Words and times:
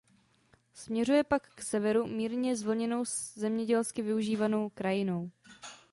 Směřuje 0.73 1.23
pak 1.23 1.55
k 1.55 1.61
severu 1.61 2.07
mírně 2.07 2.55
zvlněnou 2.55 3.03
zemědělsky 3.33 4.01
využívanou 4.01 4.69
krajinou. 4.69 5.31